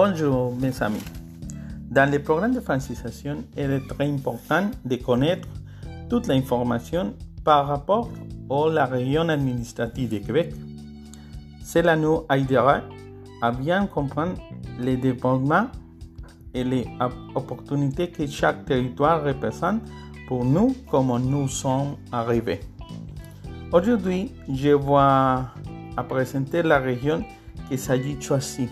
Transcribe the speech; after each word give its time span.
Bonjour 0.00 0.54
mes 0.54 0.80
amis. 0.80 1.02
Dans 1.90 2.08
le 2.08 2.22
programme 2.22 2.54
de 2.54 2.60
francisation, 2.60 3.42
il 3.56 3.68
est 3.68 3.88
très 3.88 4.08
important 4.08 4.70
de 4.84 4.94
connaître 4.94 5.48
toute 6.08 6.28
l'information 6.28 7.14
par 7.44 7.66
rapport 7.66 8.08
à 8.48 8.68
la 8.68 8.84
région 8.84 9.28
administrative 9.28 10.08
de 10.08 10.18
Québec. 10.18 10.54
Cela 11.64 11.96
nous 11.96 12.22
aidera 12.30 12.82
à 13.42 13.50
bien 13.50 13.88
comprendre 13.88 14.34
les 14.78 14.96
développements 14.96 15.66
et 16.54 16.62
les 16.62 16.86
opportunités 17.34 18.08
que 18.08 18.24
chaque 18.28 18.66
territoire 18.66 19.24
représente 19.24 19.82
pour 20.28 20.44
nous 20.44 20.76
comme 20.88 21.08
nous 21.28 21.48
sommes 21.48 21.96
arrivés. 22.12 22.60
Aujourd'hui, 23.72 24.32
je 24.48 24.76
vais 24.76 26.04
présenter 26.08 26.62
la 26.62 26.78
région 26.78 27.24
qui 27.68 27.76
s'agit 27.76 28.16
choisie. 28.20 28.68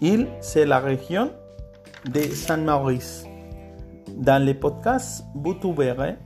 Il, 0.00 0.26
c'est 0.40 0.66
la 0.66 0.80
région 0.80 1.30
de 2.12 2.20
San 2.22 2.64
Maurice. 2.64 3.24
Dans 4.16 4.44
le 4.44 4.52
podcast, 4.54 5.24
vous 5.34 5.54
trouverez 5.54 6.16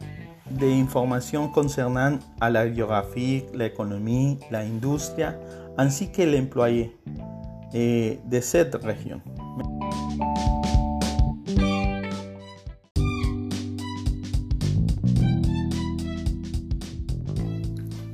des 0.50 0.72
informations 0.80 1.48
concernant 1.48 2.18
la 2.40 2.72
géographie, 2.72 3.44
l'économie, 3.54 4.38
l'industrie, 4.50 5.24
ainsi 5.76 6.10
que 6.10 6.22
l'employé 6.22 6.96
de 7.74 8.40
cette 8.40 8.74
région. 8.82 9.20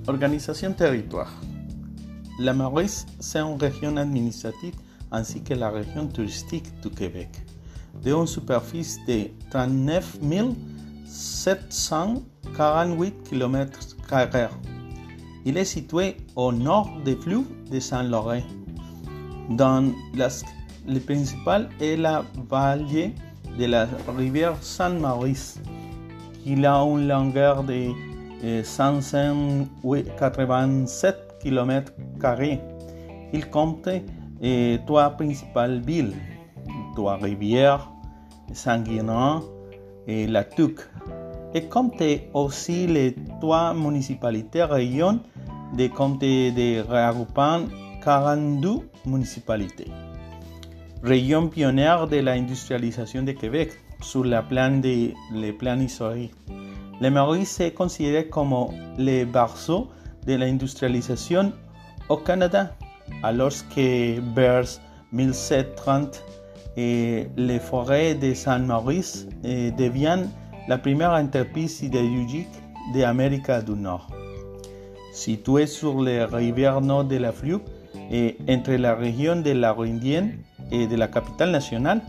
Organisation 0.07 0.73
territoire. 0.73 1.33
La 2.39 2.53
Maurice, 2.53 3.07
c'est 3.21 3.39
une 3.39 3.57
région 3.57 3.97
administrative 3.97 4.75
ainsi 5.11 5.43
que 5.43 5.55
la 5.55 5.71
région 5.71 6.07
touristique 6.07 6.73
du 6.81 6.91
Québec, 6.91 7.31
d'une 8.03 8.27
superficie 8.27 9.01
de 9.07 9.31
39 9.51 10.19
748 11.07 13.15
km. 13.29 13.81
Il 15.45 15.57
est 15.57 15.65
situé 15.65 16.17
au 16.37 16.53
nord 16.53 16.89
des 17.05 17.17
fleuve 17.17 17.47
de 17.71 17.81
Saint-Laurent. 17.81 18.43
Dans 19.51 19.93
le 20.87 21.01
principal 21.01 21.69
est 21.81 21.97
la 21.97 22.25
vallée 22.49 23.15
de 23.59 23.67
la 23.67 23.89
rivière 24.17 24.57
Saint-Maurice, 24.61 25.59
qui 26.43 26.65
a 26.65 26.83
une 26.83 27.09
longueur 27.09 27.63
de 27.63 27.91
587 28.63 31.17
km. 31.43 31.93
Il 33.33 33.51
compte 33.51 33.89
et 34.45 34.79
trois 34.87 35.09
principales 35.11 35.81
villes, 35.81 36.13
trois 36.95 37.17
rivières, 37.17 37.91
Saint-Guinan 38.53 39.43
et 40.07 40.27
La 40.27 40.45
Tuque, 40.45 40.83
et 41.55 41.65
compte 41.65 42.03
aussi 42.35 42.87
les 42.87 43.15
trois 43.41 43.73
municipalités 43.73 44.65
régions 44.65 45.21
de 45.77 45.87
comté 45.87 46.53
de 46.53 46.83
regroupant 46.83 47.63
42 48.05 48.69
municipalités. 49.07 49.91
Région 51.03 51.49
pionnière 51.49 52.07
de 52.07 52.19
l'industrialisation 52.19 53.23
de 53.23 53.33
Québec 53.33 53.73
sur 54.03 54.25
la 54.25 54.43
plan 54.43 54.73
de, 54.79 55.13
le 55.33 55.53
plan 55.53 55.79
historique. 55.81 56.35
Le 57.01 57.09
Maurice 57.09 57.61
est 57.61 57.73
considéré 57.73 58.29
comme 58.29 58.55
le 58.99 59.25
berceau 59.25 59.89
de 60.27 60.35
l'industrialisation 60.35 61.53
au 62.11 62.19
Canada 62.19 62.75
alors 63.23 63.53
que 63.75 64.21
vers 64.35 64.65
1730, 65.13 66.23
les 66.77 67.59
forêts 67.61 68.15
de 68.15 68.35
San 68.35 68.67
Maurice 68.67 69.27
deviennent 69.43 70.29
la 70.69 70.79
première 70.79 71.13
entreprise 71.13 71.77
sidérurgique 71.77 72.49
d'Amérique 72.95 73.51
du 73.67 73.73
Nord. 73.73 74.09
Située 75.13 75.67
sur 75.67 76.01
les 76.03 76.25
rivières 76.25 76.81
nord 76.81 77.05
de 77.05 77.17
la 77.17 77.33
Fleuve 77.33 77.61
et 78.11 78.37
entre 78.49 78.73
la 78.73 78.95
région 78.95 79.37
de 79.37 79.53
la 79.53 79.73
Rondienne 79.73 80.39
et 80.73 80.87
de 80.87 80.97
la 80.97 81.07
capitale 81.07 81.51
nationale, 81.53 82.01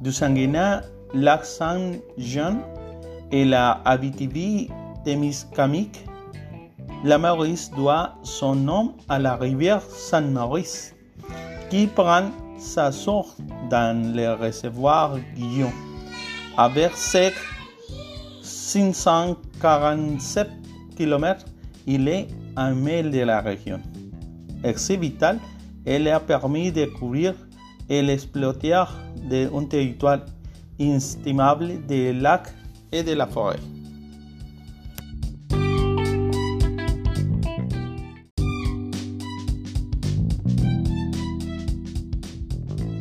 du 0.00 0.10
Sanguina, 0.12 0.82
lac 1.14 1.44
Saint-Jean 1.44 2.58
et 3.30 3.44
la 3.44 3.80
Abitibi-Témiscamingue, 3.84 5.96
la 7.04 7.18
Maurice 7.18 7.70
doit 7.70 8.14
son 8.22 8.54
nom 8.54 8.94
à 9.08 9.18
la 9.18 9.34
rivière 9.34 9.82
Saint-Maurice, 9.82 10.94
qui 11.68 11.88
prend 11.88 12.30
sa 12.58 12.92
source 12.92 13.36
dans 13.68 14.14
le 14.14 14.34
réservoir 14.34 15.18
Guillon. 15.34 15.72
Avec 16.56 16.92
ses 16.94 17.32
547 18.42 20.48
km, 20.96 21.44
il 21.86 22.06
est 22.06 22.28
un 22.56 22.74
mail 22.74 23.10
de 23.10 23.20
la 23.20 23.40
région. 23.40 23.80
Excès 24.62 24.96
vital, 24.96 25.40
elle 25.84 26.06
a 26.06 26.20
permis 26.20 26.70
de 26.70 26.84
couvrir 26.84 27.34
et 27.88 28.00
l'exploiter 28.00 28.84
d'un 29.28 29.64
territoire 29.64 30.20
inestimable 30.78 31.84
des 31.86 32.12
lacs 32.12 32.54
et 32.92 33.02
de 33.02 33.14
la 33.14 33.26
forêt. 33.26 33.58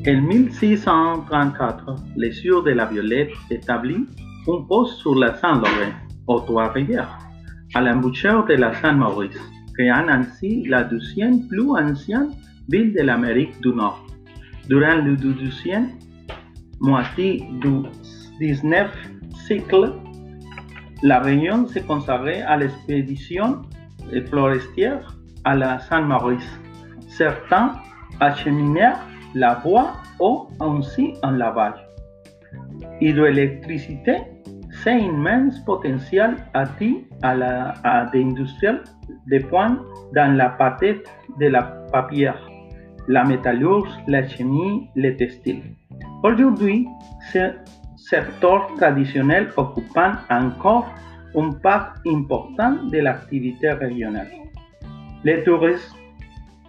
En 0.08 0.20
1634, 0.20 1.96
les 2.16 2.32
Sieurs 2.32 2.64
de 2.64 2.72
la 2.72 2.86
Violette 2.86 3.34
établit 3.52 4.08
un 4.48 4.62
poste 4.68 4.98
sur 4.98 5.14
la 5.14 5.36
Saint-Laurent, 5.36 5.94
aux 6.26 6.40
Trois-Rivières, 6.40 7.20
à 7.76 7.82
l'embouchure 7.82 8.44
de 8.46 8.56
la 8.56 8.74
Saint-Maurice, 8.82 9.38
créant 9.76 10.08
ainsi 10.08 10.66
la 10.68 10.84
deuxième 10.86 11.48
plus 11.48 11.70
ancienne 11.70 12.32
ville 12.68 12.96
de 12.96 13.04
l'Amérique 13.04 13.62
du 13.62 13.70
Nord. 13.70 14.04
Durant 14.68 14.96
le 14.96 15.16
deuxième 15.16 15.90
moitié 16.80 17.46
du 17.62 17.84
XIXe 18.40 18.90
siècle, 19.46 19.94
la 21.04 21.20
région 21.20 21.68
se 21.68 21.78
consacrait 21.78 22.42
à 22.42 22.58
l'expédition 22.58 23.62
forestière 24.32 25.16
à 25.44 25.54
la 25.56 25.78
Saint-Maurice. 25.78 26.60
Certains 27.08 27.76
acheminèrent 28.20 29.11
la 29.36 29.56
voie 29.56 29.94
ou 30.20 30.48
ainsi 30.60 31.14
en 31.24 31.32
lavage. 31.32 31.80
Hydroélectricité, 33.00 34.18
c'est 34.84 34.92
un 34.92 34.98
immense 34.98 35.60
potentiel 35.66 36.36
à 36.54 36.66
l'industrie 38.14 38.78
de 39.28 39.40
pointe 39.48 39.80
dans 40.16 40.36
la 40.36 40.50
partie 40.50 40.96
de 41.40 41.48
la 41.48 41.64
papier, 41.92 42.32
la 43.08 43.24
métallurgie, 43.24 43.92
la 44.08 44.28
chimie, 44.28 44.90
le 44.96 45.16
textile. 45.16 45.62
Aujourd'hui, 46.24 46.88
ce 47.32 47.52
secteur 47.98 48.68
traditionnel 48.78 49.50
occupant 49.58 50.14
encore 50.30 50.90
une 51.36 51.60
part 51.60 51.94
importante 52.08 52.92
de 52.92 53.00
l'activité 53.00 53.72
régionale. 53.72 54.28
Le 55.24 55.44
tourisme 55.44 55.96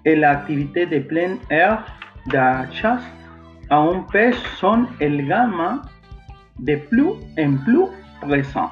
et 0.05 0.17
l'activité 0.17 0.87
de 0.87 0.99
plein 1.01 1.37
air 1.51 1.85
la 2.31 2.71
chasse 2.71 3.03
a 3.71 3.79
un 3.79 4.03
pez 4.13 4.35
son 4.59 4.87
el 5.01 5.27
gamma 5.27 5.81
de 6.59 6.77
plus 6.77 7.15
en 7.39 7.57
plus 7.65 7.87
présent. 8.21 8.69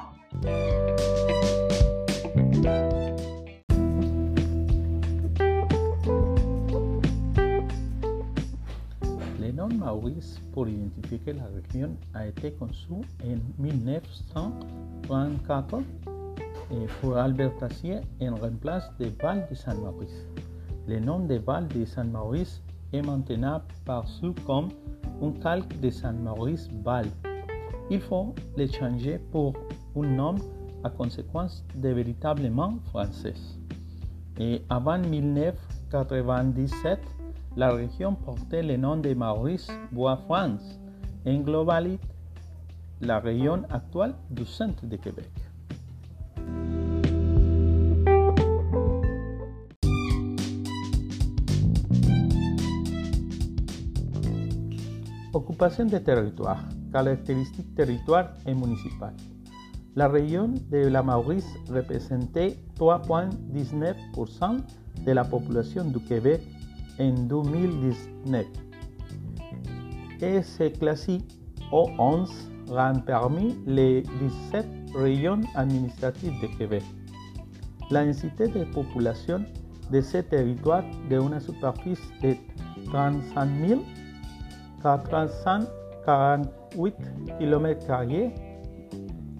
Le 9.39 9.51
nom 9.51 9.69
Maurice 9.69 10.39
pour 10.53 10.67
identifier 10.67 11.33
la 11.33 11.47
région 11.55 11.97
a 12.13 12.27
été 12.27 12.51
conçu 12.53 12.93
en 12.93 13.03
1934 13.59 15.81
pour 17.01 17.17
Albert 17.17 17.57
Tassier 17.57 18.01
en 18.21 18.35
remplace 18.35 18.89
de 18.97 19.11
Val 19.21 19.45
de 19.49 19.55
San 19.55 19.77
Maurice. 19.79 20.25
Le 20.87 20.99
nom 20.99 21.19
de 21.19 21.35
Val 21.35 21.67
de 21.67 21.85
San 21.85 22.09
Maurice 22.11 22.61
est 22.93 23.01
maintenant 23.01 23.61
perçu 23.85 24.31
comme 24.45 24.69
un 25.21 25.31
calque 25.41 25.79
de 25.79 25.89
Saint-Maurice-Val. 25.89 27.07
Il 27.89 28.01
faut 28.01 28.35
le 28.57 28.67
changer 28.67 29.19
pour 29.31 29.53
un 29.95 30.07
nom 30.07 30.35
à 30.83 30.89
conséquence 30.89 31.63
de 31.75 31.89
véritablement 31.89 32.73
français. 32.89 33.35
Et 34.39 34.61
avant 34.69 34.97
1997, 34.97 36.99
la 37.57 37.73
région 37.73 38.15
portait 38.15 38.63
le 38.63 38.77
nom 38.77 38.95
de 38.97 39.13
Maurice 39.13 39.69
Bois-France, 39.91 40.79
englobalite 41.25 42.01
la 43.01 43.19
région 43.19 43.63
actuelle 43.69 44.15
du 44.29 44.45
centre 44.45 44.85
de 44.85 44.95
Québec. 44.95 45.29
Occupation 55.61 55.85
de 55.85 55.99
territoire, 55.99 56.57
caractéristiques 56.91 57.75
territoire 57.75 58.29
et 58.47 58.53
municipales. 58.55 59.13
La 59.95 60.07
région 60.07 60.49
de 60.71 60.87
la 60.87 61.03
Maurice 61.03 61.45
représentait 61.69 62.57
3,19% 62.79 64.57
de 65.05 65.11
la 65.11 65.23
population 65.23 65.83
du 65.83 65.99
Québec 65.99 66.41
en 66.99 67.11
2019 67.11 68.43
et 70.21 70.41
se 70.41 70.63
classe 70.79 71.07
au 71.71 71.91
11 71.99 72.31
rang 72.71 72.99
parmi 73.05 73.55
les 73.67 74.01
17 74.01 74.65
régions 74.95 75.41
administratives 75.53 76.41
de 76.41 76.47
Québec. 76.57 76.83
La 77.91 78.03
densité 78.03 78.47
de 78.47 78.63
population 78.63 79.45
de 79.91 80.01
ce 80.01 80.17
territoire 80.17 80.83
de 81.07 81.17
une 81.17 81.39
superficie 81.39 82.01
de 82.23 82.35
35 82.85 83.45
448 84.81 86.95
km 87.39 88.03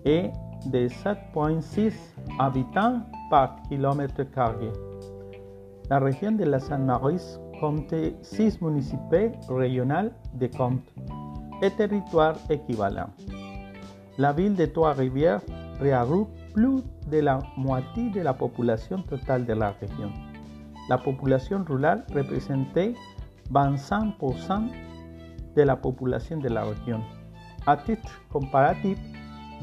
et 0.05 0.31
de 0.65 0.87
7,6 0.87 1.93
habitants 2.39 3.01
par 3.29 3.57
kilomètre 3.69 4.23
carré. 4.31 4.71
La 5.89 5.99
région 5.99 6.31
de 6.33 6.43
la 6.43 6.59
Sainte-Maurice 6.59 7.39
compte 7.59 7.93
6 8.21 8.61
municipalités 8.61 9.31
régionales 9.49 10.11
de 10.35 10.47
compte 10.47 10.83
et 11.61 11.71
territoires 11.71 12.37
équivalents. 12.49 13.09
La 14.17 14.33
ville 14.33 14.55
de 14.55 14.65
Trois-Rivières 14.65 15.41
regroupe 15.79 16.29
plus 16.53 16.81
de 17.09 17.19
la 17.19 17.39
moitié 17.57 18.09
de 18.09 18.21
la 18.21 18.33
population 18.33 19.01
totale 19.03 19.45
de 19.45 19.53
la 19.53 19.73
région. 19.79 20.11
La 20.89 20.97
population 20.97 21.63
rurale 21.67 22.03
représentait 22.13 22.93
25% 23.51 24.69
de 25.55 25.63
la 25.63 25.75
population 25.75 26.37
de 26.37 26.49
la 26.49 26.63
région. 26.63 27.01
À 27.65 27.77
titre 27.77 28.21
comparatif, 28.31 28.97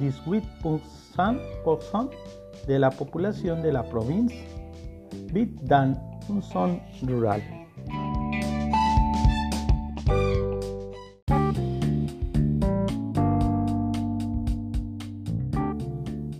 18% 0.00 2.08
de 2.68 2.74
la 2.74 2.90
population 2.90 3.60
de 3.62 3.68
la 3.68 3.82
province 3.82 4.32
vit 5.32 5.46
dans 5.62 5.94
une 6.28 6.42
zone 6.42 6.78
rurale. 7.06 7.42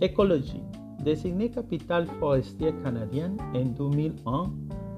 Écologie. 0.01 0.63
Désignée 1.03 1.49
capitale 1.49 2.07
forestière 2.19 2.73
canadienne 2.83 3.37
en 3.53 3.65
2001, 3.65 4.51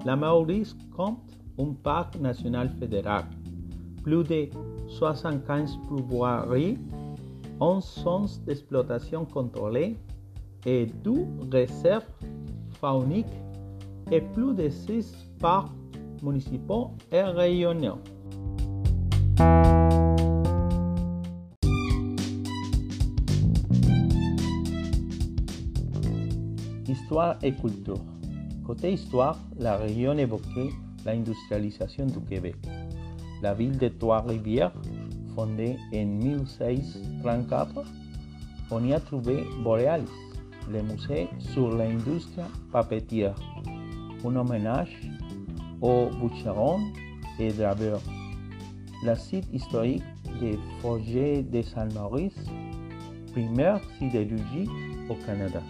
la 0.06 0.16
Maurice 0.16 0.76
compte 0.96 1.20
un 1.60 1.74
parc 1.84 2.20
national 2.20 2.70
fédéral, 2.80 3.26
plus 4.04 4.24
de 4.24 4.50
75 4.88 5.78
pourvoiries, 5.88 6.78
11 7.60 8.04
zones 8.04 8.28
d'exploitation 8.46 9.26
contrôlées 9.26 9.98
et 10.66 10.86
12 11.04 11.26
réserves 11.52 12.06
fauniques 12.80 13.28
et 14.12 14.22
plus 14.22 14.54
de 14.54 14.70
6 14.70 15.14
parcs 15.40 15.72
municipaux 16.24 16.92
et 17.12 17.22
régionaux. 17.22 18.00
Histoire 26.88 27.38
et 27.42 27.54
culture. 27.54 28.00
Côté 28.66 28.94
histoire, 28.94 29.40
la 29.58 29.78
région 29.78 30.18
évoquait 30.18 30.70
l'industrialisation 31.06 32.06
du 32.06 32.20
Québec. 32.22 32.56
La 33.42 33.56
ville 33.56 33.78
de 33.78 33.88
Trois-Rivières, 33.88 34.72
fondée 35.36 35.76
en 35.94 36.06
1634, 36.06 37.84
on 38.70 38.86
y 38.86 38.94
a 38.94 39.00
trouvé 39.00 39.44
Borealis, 39.64 40.06
le 40.72 40.84
musée 40.84 41.28
sur 41.40 41.76
l'industrie 41.76 42.44
papetière, 42.72 43.36
un 44.24 44.36
hommage 44.36 44.96
aux 45.82 46.10
bûcherons 46.22 46.82
et 47.40 47.52
draveurs. 47.52 48.02
Le 49.04 49.16
site 49.16 49.48
historique 49.52 50.04
des 50.40 50.60
Forges 50.80 51.44
de 51.52 51.62
Saint-Maurice, 51.64 52.46
première 53.34 53.82
sidérurgie 53.98 54.70
au 55.10 55.16
Canada. 55.26 55.62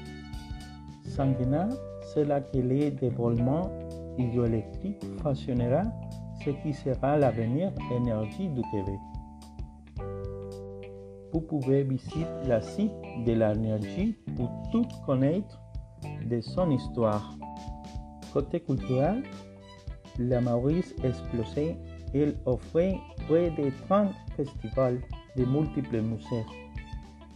Sanguina, 1.06 1.70
c'est 2.14 2.26
là 2.26 2.42
que 2.42 2.58
le 2.58 2.92
développement 2.92 3.72
hydroélectrique 4.18 5.06
façonnera 5.24 5.84
ce 6.44 6.50
qui 6.50 6.74
sera 6.74 7.18
l'avenir 7.18 7.72
énergie 7.92 8.50
du 8.50 8.62
Québec. 8.72 9.00
Vous 11.34 11.42
pouvez 11.42 11.84
visiter 11.84 12.26
la 12.46 12.62
site 12.62 12.92
de 13.26 13.32
l'énergie 13.32 14.18
pour 14.36 14.50
tout 14.72 14.86
connaître 15.06 15.60
de 16.26 16.42
son 16.42 16.72
histoire. 16.72 17.38
Côté 18.34 18.60
culturel, 18.60 19.24
la 20.20 20.42
Maurice 20.42 20.94
explosait. 21.04 21.78
Elle 22.14 22.36
offrait 22.46 22.98
près 23.28 23.52
de 23.52 23.72
30 23.88 24.12
festivals 24.36 25.00
de 25.38 25.46
multiples 25.46 26.02
musées. 26.02 26.46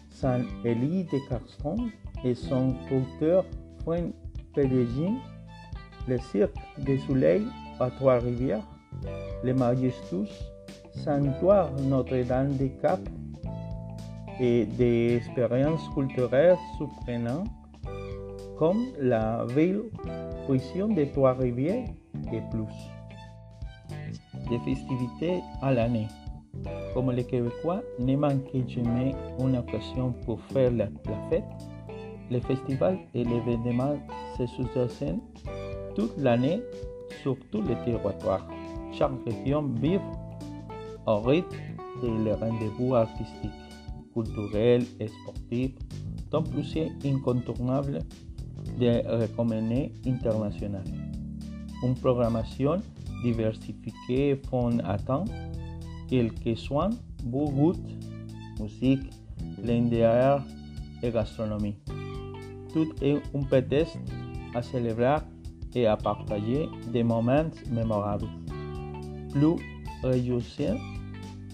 Saint-Élie 0.09 1.05
de 1.05 1.29
Carstron 1.29 1.77
et 2.23 2.33
son 2.33 2.73
producteur 2.87 3.45
point 3.83 4.09
Pédégine, 4.53 5.19
le 6.07 6.17
cirque 6.17 6.55
des 6.77 6.97
soleils 6.99 7.47
à 7.79 7.89
Trois-Rivières, 7.91 8.65
le 9.43 9.53
Majestus, 9.53 10.29
Sanctuaire 11.03 11.71
Notre-Dame 11.87 12.53
des 12.53 12.71
Cap 12.81 12.99
et 14.39 14.65
des 14.65 15.15
expériences 15.17 15.87
culturelles 15.93 16.57
surprenantes 16.77 17.47
comme 18.57 18.87
la 18.99 19.45
ville 19.55 19.83
prison 20.45 20.87
de 20.87 21.05
Trois-Rivières 21.05 21.87
et 22.31 22.41
plus. 22.51 22.75
Des 24.49 24.59
festivités 24.59 25.41
à 25.61 25.73
l'année. 25.73 26.07
Comme 26.93 27.11
les 27.11 27.25
Québécois 27.25 27.81
ne 27.99 28.15
manquent 28.15 28.67
jamais 28.67 29.13
une 29.39 29.57
occasion 29.57 30.13
pour 30.25 30.39
faire 30.53 30.71
la 30.71 30.87
fête, 31.29 31.43
les 32.29 32.39
festivals 32.41 32.97
et 33.13 33.23
les 33.23 33.35
événements 33.35 33.97
se 34.37 34.45
succèdent 34.47 35.19
toute 35.95 36.17
l'année 36.17 36.61
sur 37.21 37.35
tous 37.51 37.61
les 37.61 37.75
territoires. 37.83 38.47
Chaque 38.97 39.11
région 39.25 39.63
vit 39.81 39.99
au 41.05 41.19
rythme 41.19 41.55
des 42.01 42.33
rendez-vous 42.33 42.95
artistiques, 42.95 43.51
culturels 44.13 44.85
et 44.99 45.07
sportifs, 45.07 45.75
dont 46.31 46.43
plusieurs 46.43 46.89
incontournables 47.05 47.99
de 48.79 49.37
renommée 49.37 49.91
internationale. 50.05 50.85
Une 51.83 51.95
programmation 51.95 52.81
diversifiée 53.23 54.41
font 54.49 54.79
attendre 54.79 55.31
quel 56.09 56.33
que 56.33 56.55
soit 56.55 56.89
vos 57.25 57.73
musique, 58.59 59.09
l'indéaire 59.63 60.43
et 61.03 61.11
gastronomie 61.11 61.75
tout 62.75 62.93
est 63.01 63.21
un 63.33 63.43
prétexte 63.43 63.97
à 64.53 64.61
célébrer 64.61 65.19
et 65.73 65.87
à 65.87 65.95
partager 65.95 66.67
des 66.91 67.03
moments 67.03 67.49
mémorables. 67.71 68.27
Plus 69.35 69.57
réjouissez 70.01 70.69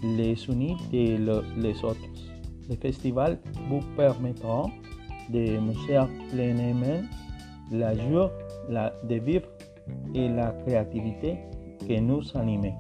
les 0.04 0.36
unis 0.46 0.78
et 0.94 1.18
les 1.18 1.84
autres. 1.84 1.98
Les 2.70 2.76
festivals 2.76 3.40
vous 3.70 3.80
permettront 3.98 4.70
de 5.32 5.58
montrer 5.58 5.98
pleinement 6.30 7.02
la 7.72 7.96
joie 7.96 8.32
de 8.70 9.16
vivre 9.16 9.48
et 10.14 10.30
la 10.30 10.52
créativité 10.64 11.40
que 11.80 12.00
nous 12.00 12.22
anime. 12.36 12.72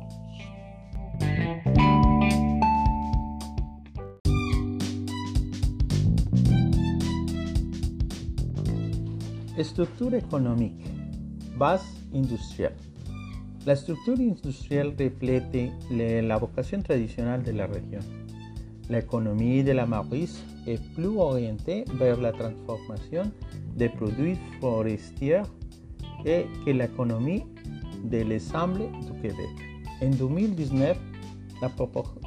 Structure 9.63 10.13
économique. 10.13 10.86
Base 11.58 11.86
industrielle. 12.13 12.75
La 13.68 13.75
structure 13.75 14.18
industrielle 14.20 14.94
reflète 15.00 15.56
la 15.91 16.38
vocation 16.39 16.82
traditionnelle 16.82 17.44
de 17.44 17.51
la 17.51 17.68
région. 17.68 18.00
L'économie 18.89 19.63
de 19.63 19.72
la 19.74 19.86
Maurice 19.86 20.44
est 20.65 20.82
plus 20.96 21.15
orientée 21.15 21.86
vers 21.94 22.20
la 22.20 22.32
transformation 22.32 23.32
des 23.75 23.89
produits 23.89 24.36
forestiers 24.60 25.44
et 26.25 26.48
que 26.65 26.72
l'économie 26.72 27.44
de 28.03 28.24
l'ensemble 28.24 28.89
du 29.06 29.22
Québec. 29.22 29.50
En 30.01 30.10
2019, 30.10 30.98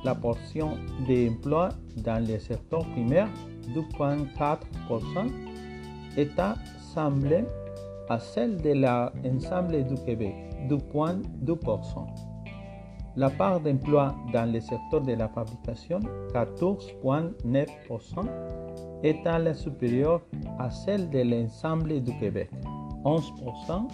la, 0.04 0.14
portion 0.14 0.78
d'emplois 1.08 1.70
dans 1.96 2.24
le 2.24 2.38
secteur 2.38 2.86
primaire, 2.92 3.28
2,4%, 3.74 5.32
est 6.16 6.38
à 6.38 6.54
semble 6.94 7.44
à 8.08 8.20
celle 8.20 8.56
de 8.58 8.70
l'ensemble 8.70 9.84
du 9.84 9.96
Québec, 10.04 10.34
2,2%. 10.68 12.06
La 13.16 13.30
part 13.30 13.60
d'emploi 13.60 14.14
dans 14.32 14.52
le 14.52 14.58
secteur 14.60 15.00
de 15.00 15.12
la 15.12 15.28
fabrication, 15.28 16.00
14,9%, 16.32 18.26
est 19.04 19.24
à 19.26 19.38
la 19.38 19.54
supérieure 19.54 20.22
à 20.58 20.68
celle 20.70 21.08
de 21.10 21.20
l'ensemble 21.20 22.02
du 22.02 22.12
Québec, 22.18 22.50
11%. 23.04 23.88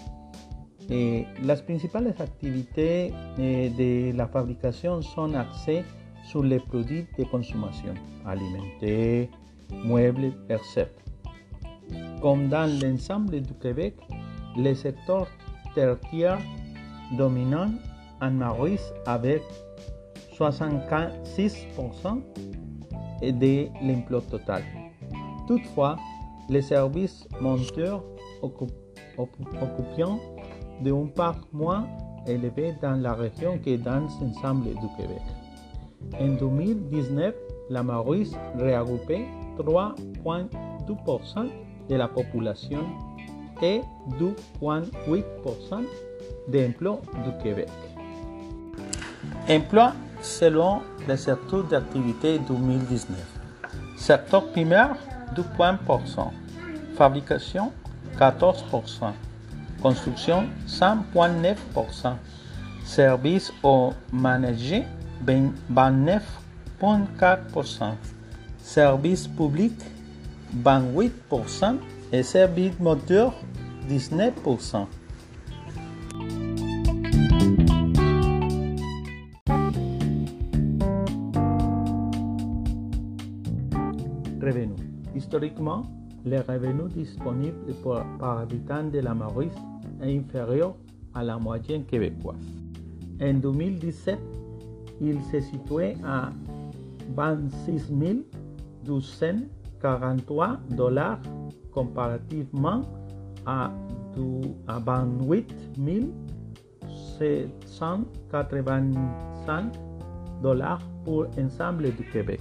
Et 0.88 1.26
les 1.42 1.56
principales 1.56 2.14
activités 2.18 3.12
de 3.36 4.16
la 4.16 4.26
fabrication 4.26 5.02
sont 5.02 5.34
axées 5.34 5.84
sur 6.24 6.42
les 6.42 6.58
produits 6.58 7.06
de 7.18 7.24
consommation, 7.24 7.94
alimentaires, 8.24 9.28
meubles, 9.84 10.32
etc. 10.48 10.86
Comme 12.22 12.48
dans 12.48 12.70
l'ensemble 12.82 13.40
du 13.40 13.54
Québec, 13.54 13.96
le 14.56 14.74
secteur 14.74 15.26
tertiaire 15.74 16.38
dominant 17.16 17.70
en 18.20 18.30
Maurice 18.30 18.92
avec 19.06 19.42
66% 20.38 22.22
de 23.22 23.68
l'emploi 23.86 24.20
total. 24.30 24.62
Toutefois, 25.46 25.96
les 26.48 26.62
services 26.62 27.26
monteurs 27.40 28.02
occupant 28.42 30.18
d'une 30.82 31.10
part 31.12 31.40
moins 31.52 31.86
élevée 32.26 32.74
dans 32.80 33.00
la 33.00 33.12
région 33.14 33.58
que 33.58 33.76
dans 33.76 34.00
l'ensemble 34.20 34.68
du 34.70 34.88
Québec. 34.96 35.22
En 36.18 36.28
2019, 36.38 37.34
la 37.68 37.82
Maurice 37.82 38.34
regroupait 38.58 39.26
3,2% 39.58 41.48
de 41.88 41.94
la 41.94 42.08
population 42.08 42.80
et 43.62 43.80
2,8% 44.18 45.84
d'emplois 46.48 47.00
du 47.24 47.30
Québec. 47.42 47.68
Emploi 49.48 49.94
selon 50.22 50.82
le 51.08 51.16
secteur 51.16 51.64
d'activité 51.64 52.38
2019. 52.38 53.18
Secteur 53.96 54.46
primaire 54.50 54.94
2,1%. 55.34 56.30
Fabrication 56.96 57.72
14%. 58.18 59.12
Construction 59.82 60.44
100,9%. 60.66 62.14
Services 62.84 63.50
au 63.62 63.92
manager 64.12 64.82
29,4%. 65.24 67.94
Services 68.58 69.28
publics 69.28 69.80
28% 70.56 71.78
et 72.12 72.22
services 72.22 72.78
moteurs 72.80 73.34
19%. 73.88 74.86
Revenus. 84.42 84.76
Historiquement, 85.14 85.82
le 86.24 86.40
revenu 86.40 86.88
disponible 86.88 87.74
par 88.18 88.38
habitant 88.38 88.84
de 88.84 88.98
la 88.98 89.14
Maurice 89.14 89.52
est 90.02 90.16
inférieur 90.18 90.74
à 91.14 91.22
la 91.22 91.38
moyenne 91.38 91.84
québécoise. 91.84 92.36
En 93.22 93.34
2017, 93.34 94.18
il 95.00 95.22
se 95.24 95.40
situait 95.40 95.96
à 96.04 96.30
26 97.14 97.92
243 98.84 100.60
dollars 100.70 101.20
comparativement 101.72 102.82
à, 103.46 103.70
28 104.66 105.54
785 107.18 109.72
dollars 110.42 110.82
pour 111.04 111.26
l'ensemble 111.36 111.94
du 111.94 112.04
Québec. 112.10 112.40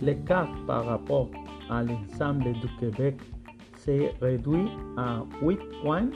L'écart 0.00 0.48
par 0.66 0.86
rapport 0.86 1.28
à 1.70 1.82
l'ensemble 1.82 2.52
du 2.52 2.68
Québec 2.80 3.16
s'est 3.76 4.14
réduit 4.20 4.68
à 4.96 5.22
8 5.42 5.58
points 5.82 6.08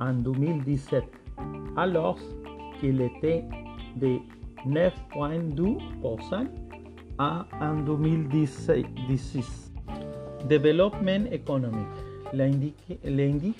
en 0.00 0.12
2017, 0.12 1.04
alors 1.76 2.18
qu'il 2.80 3.00
était 3.00 3.44
de 3.96 4.18
9,2% 4.66 6.46
en 7.18 7.44
2016. 7.84 9.63
Développement 10.48 11.24
économique. 11.30 11.86
L'indice 12.32 13.54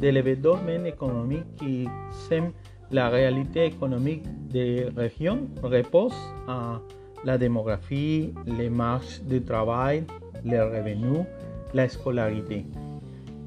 de 0.00 0.10
développement 0.10 0.84
économique 0.84 1.56
qui 1.56 1.88
sème 2.28 2.52
la 2.90 3.08
réalité 3.08 3.66
économique 3.66 4.24
des 4.50 4.86
régions 4.96 5.48
repose 5.62 6.14
à 6.46 6.80
la 7.24 7.38
démographie, 7.38 8.32
les 8.46 8.68
marches 8.68 9.22
de 9.22 9.38
travail, 9.38 10.04
les 10.44 10.60
revenus, 10.60 11.24
la 11.72 11.88
scolarité. 11.88 12.66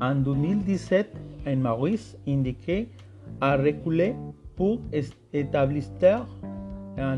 En 0.01 0.15
2017, 0.15 1.13
en 1.47 1.55
Maurice 1.57 2.17
indiqué 2.27 2.89
a 3.41 3.55
reculé 3.57 4.15
pour 4.55 4.79
établir 5.33 5.83
à 6.97 7.15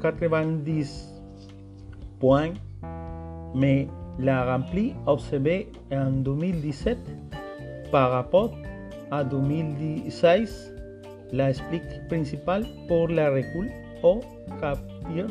90 0.00 1.14
points, 2.18 2.52
mais 3.54 3.88
la 4.18 4.44
rempli 4.44 4.94
observée 5.06 5.70
en 5.90 6.10
2017 6.10 6.98
par 7.90 8.10
rapport 8.10 8.52
à 9.10 9.24
2016 9.24 10.72
la 11.32 11.50
explique 11.50 12.06
principale 12.08 12.66
pour 12.88 13.08
la 13.08 13.30
recul 13.30 13.70
au 14.02 14.20
capture 14.60 15.28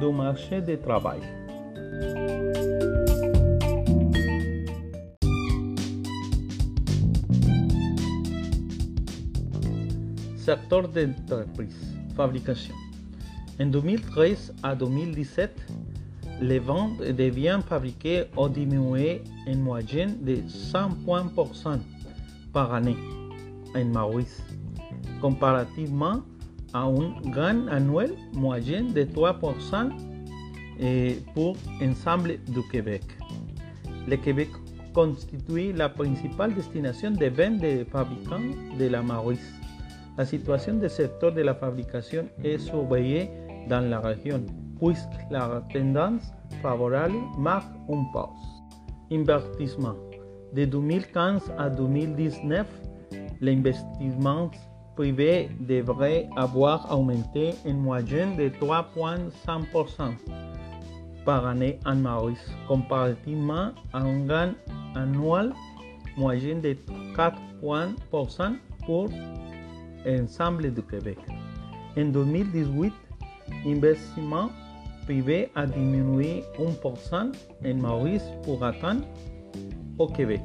du 0.00 0.12
marché 0.12 0.60
de 0.60 0.76
travail. 0.76 1.20
Secteur 10.36 10.88
d'entreprise, 10.88 11.96
fabrication. 12.16 12.74
En 13.60 13.66
2013 13.66 14.54
à 14.62 14.74
2017, 14.74 15.50
les 16.40 16.58
ventes 16.58 17.02
de 17.02 17.30
biens 17.30 17.60
fabriqués 17.60 18.24
ont 18.36 18.48
diminué 18.48 19.22
en 19.46 19.56
moyenne 19.56 20.16
de 20.22 20.38
100 20.48 20.90
points 21.04 21.30
par 22.52 22.72
année 22.72 22.96
en 23.76 23.84
Maurice, 23.84 24.42
comparativement 25.20 26.22
à 26.72 26.84
un 26.84 27.20
gain 27.30 27.66
annuel 27.68 28.14
moyen 28.32 28.84
de 28.84 29.02
3% 29.02 29.90
pour 31.34 31.56
l'ensemble 31.80 32.38
du 32.48 32.66
Québec. 32.72 33.02
Le 34.08 34.16
Québec 34.16 34.48
constitue 34.94 35.72
la 35.72 35.88
principale 35.88 36.54
destination 36.54 37.10
de 37.10 37.26
vente 37.26 37.58
des 37.58 37.84
fabricants 37.84 38.40
de 38.78 38.86
la 38.86 39.02
Maurice. 39.02 39.52
La 40.16 40.24
situation 40.24 40.74
du 40.74 40.88
secteur 40.88 41.32
de 41.32 41.42
la 41.42 41.54
fabrication 41.54 42.26
est 42.42 42.58
surveillée 42.58 43.30
dans 43.68 43.88
la 43.88 44.00
région, 44.00 44.42
puisque 44.80 45.30
la 45.30 45.62
tendance 45.72 46.32
favorable 46.62 47.18
marque 47.38 47.72
un 47.88 48.04
pause. 48.12 48.62
Investissement. 49.12 49.94
De 50.54 50.64
2015 50.64 51.52
à 51.58 51.68
2019, 51.70 52.66
l'investissement 53.40 54.50
privé 54.96 55.48
devrait 55.60 56.28
avoir 56.36 56.90
augmenté 56.92 57.54
en 57.66 57.74
moyenne 57.74 58.36
de 58.36 58.48
3,5% 58.48 60.14
par 61.24 61.46
année 61.46 61.78
en 61.86 61.96
Maurice, 61.96 62.50
comparativement 62.66 63.70
à 63.92 63.98
un 63.98 64.26
gain 64.26 64.54
annuel 64.94 65.52
moyen 66.16 66.56
de 66.56 66.76
4% 67.16 68.56
pour 68.84 69.08
l'ensemble 70.04 70.72
du 70.72 70.82
Québec. 70.82 71.18
En 71.96 72.04
2018, 72.04 72.92
l'investissement 73.64 74.50
privé 75.10 75.50
a 75.56 75.66
diminué 75.66 76.44
1% 76.56 77.32
en 77.66 77.74
Maurice 77.82 78.22
pour 78.44 78.62
atteindre 78.62 79.02
au 79.98 80.06
Québec. 80.06 80.42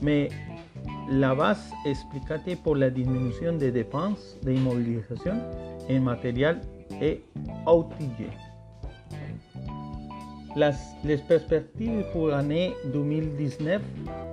Mais 0.00 0.28
la 1.10 1.34
base 1.34 1.72
expliquée 1.84 2.54
pour 2.62 2.76
la 2.76 2.90
diminution 2.90 3.54
des 3.54 3.72
dépenses 3.72 4.36
d'immobilisation 4.44 5.34
en 5.90 6.00
matériel 6.00 6.60
est 7.02 7.22
outillée. 7.66 8.30
les 11.04 11.16
perspectives 11.16 12.04
pour 12.12 12.28
l'année 12.28 12.72
2019 12.92 13.82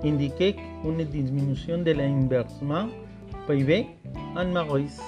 indiquent 0.04 0.60
une 0.84 1.02
diminution 1.04 1.78
de 1.78 1.90
l'investissement 1.90 2.86
privé 3.46 3.88
en 4.36 4.44
Maurice. 4.44 5.00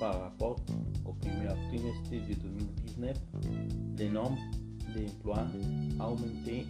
Par 0.00 0.18
rapport 0.18 0.56
au 1.04 1.12
premier 1.12 1.46
trimestre 1.68 2.10
de 2.10 2.34
2019, 2.34 3.16
le 3.98 4.08
nombre 4.08 4.38
d'emplois 4.96 5.44
a 6.00 6.10
augmenté 6.10 6.66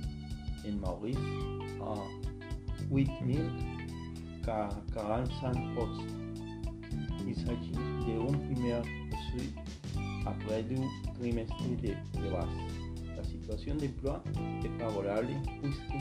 en 0.67 0.73
Maurice 0.85 1.17
à 1.81 1.95
8.045 2.93 5.75
postes. 5.77 6.11
Il 7.27 7.35
s'agit 7.37 7.71
d'un 7.71 8.27
premier 8.27 8.83
suite 9.31 9.55
après 10.27 10.63
deux 10.65 10.83
trimestres 11.21 11.63
de, 11.83 11.95
base. 12.31 12.57
La 13.17 13.23
situation 13.23 13.77
d'emploi 13.77 14.23
est 14.65 14.75
favorable 14.83 15.29
puisque 15.63 15.99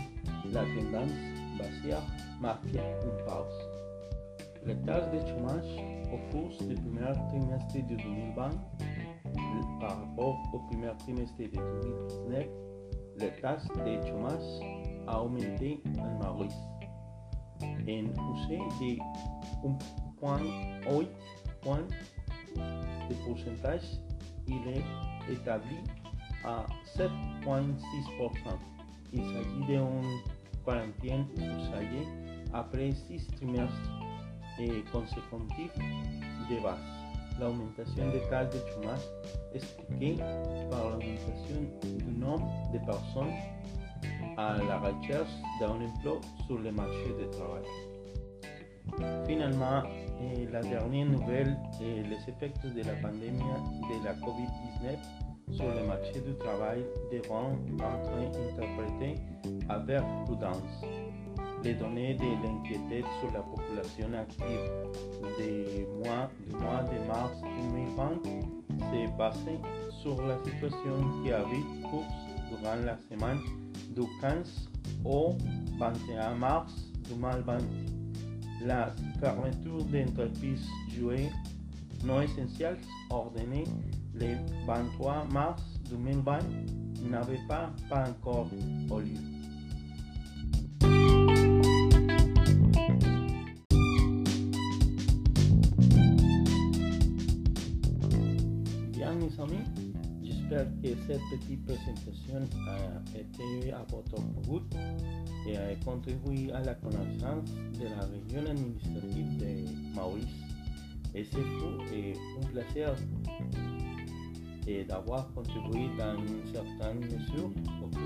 la 0.51 0.61
tendance 0.61 1.11
baissière 1.59 2.01
marque 2.41 2.65
une 2.65 3.11
pause. 3.25 3.59
La 4.65 4.73
taxe 4.75 5.11
de 5.13 5.19
chômage 5.29 5.98
au 6.11 6.17
cours 6.31 6.49
du 6.67 6.75
premier 6.75 7.13
trimestre 7.29 7.73
de 7.73 7.95
2020 7.95 8.49
par 9.79 9.99
rapport 9.99 10.37
au 10.53 10.59
premier 10.69 10.91
trimestre 10.99 11.37
de 11.37 11.45
2019, 11.45 12.47
la 13.17 13.27
taxe 13.41 13.67
de 13.67 14.07
chômage 14.07 14.41
a 15.07 15.23
augmenté 15.23 15.81
en 15.99 16.23
Maurice. 16.23 16.53
En 17.61 18.03
poussée 18.13 18.59
de 18.79 18.91
1,8 20.21 21.07
points 21.61 21.87
de 22.55 23.15
pourcentage, 23.25 23.83
il 24.47 24.67
est 24.67 25.33
établi 25.33 25.77
à 26.43 26.65
7,6%. 26.95 27.09
Il 29.11 29.21
s'agit 29.23 29.63
d'un 29.67 29.89
quarantaine 30.65 31.25
après 32.53 32.91
six 32.91 33.27
trimestres 33.35 34.08
et 34.59 34.83
consécutifs 34.91 35.77
de 36.49 36.63
base. 36.63 36.77
L'augmentation 37.39 38.09
des 38.11 38.19
cas 38.29 38.45
de 38.45 38.57
chômage 38.73 38.99
expliquée 39.53 40.17
par 40.69 40.89
l'augmentation 40.89 41.61
du 41.83 42.11
nombre 42.19 42.51
de 42.73 42.79
personnes 42.85 43.33
à 44.37 44.57
la 44.57 44.79
recherche 44.79 45.31
d'un 45.59 45.69
emploi 45.69 46.19
sur 46.45 46.57
le 46.57 46.71
marché 46.71 47.07
du 47.17 47.29
travail. 47.29 47.63
Finalement, 49.27 49.83
la 50.51 50.61
dernière 50.61 51.05
nouvelle 51.05 51.57
est 51.81 52.03
les 52.03 52.17
effets 52.27 52.51
de 52.63 52.81
la 52.81 52.93
pandémie 53.01 53.39
de 53.39 54.05
la 54.05 54.13
COVID-19 54.15 54.97
sur 55.51 55.65
le 55.65 55.85
marché 55.87 56.19
du 56.25 56.35
travail 56.37 56.83
devront 57.11 57.53
être 58.21 58.39
interprétés 58.51 59.15
avec 59.67 60.01
prudence. 60.25 60.83
Les 61.63 61.73
données 61.73 62.13
de 62.13 62.23
l'inquiétude 62.23 63.05
sur 63.19 63.31
la 63.33 63.41
population 63.41 64.07
active 64.13 64.45
du 65.37 65.85
mois, 65.97 66.29
du 66.47 66.55
mois 66.55 66.83
de 66.83 67.07
mars 67.07 67.33
2020 67.73 68.23
se 68.79 69.17
basent 69.17 69.35
sur 70.01 70.21
la 70.25 70.37
situation 70.43 71.21
qui 71.21 71.31
avait 71.33 71.89
cours 71.89 72.05
durant 72.49 72.75
la 72.85 72.97
semaine 73.09 73.39
du 73.93 74.01
15 74.21 74.69
au 75.03 75.35
21 75.77 76.35
mars 76.35 76.73
2020. 77.09 77.57
La 78.65 78.93
fermeture 79.19 79.83
d'entreprises 79.83 80.67
jouées 80.97 81.29
non 82.05 82.21
essentielles 82.21 82.77
ordonnées 83.09 83.65
le 84.13 84.37
23 84.65 85.25
mars 85.31 85.63
2020 85.89 86.39
n'avait 87.09 87.39
pas, 87.47 87.69
pas 87.89 88.09
encore 88.09 88.47
eu 88.53 89.03
lieu. 89.03 89.38
Mes 99.19 99.37
amis, 99.37 99.91
j'espère 100.23 100.65
que 100.81 100.87
cette 101.05 101.21
petite 101.29 101.65
présentation 101.65 102.39
a 102.69 103.19
été 103.19 103.73
à 103.73 103.85
votre 103.91 104.21
goût 104.47 104.61
et 105.45 105.57
a 105.57 105.75
contribué 105.83 106.53
à 106.53 106.61
la 106.61 106.73
connaissance 106.75 107.51
de 107.77 107.83
la 107.83 108.05
région 108.05 108.49
administrative 108.49 109.37
de 109.37 109.93
Maurice. 109.93 110.25
Et 111.13 111.25
c'est 111.25 111.37
fou 111.37 111.83
et 111.93 112.13
un 112.13 112.47
plaisir 112.47 112.95
d'avoir 114.87 115.27
contribué 115.33 115.89
dans 115.97 116.15
une 116.15 116.45
certaine 116.53 116.99
mesure 116.99 117.51
au 117.83 117.87
cours. 117.87 117.99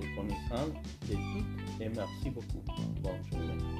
Reconnaissant 0.00 0.68
de 1.08 1.14
tout 1.14 1.80
et 1.80 1.88
merci 1.90 2.30
beaucoup. 2.30 2.64
Bonne 3.02 3.22
journée. 3.30 3.77